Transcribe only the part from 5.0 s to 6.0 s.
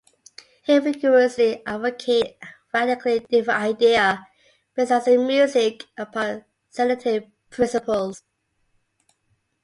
in music,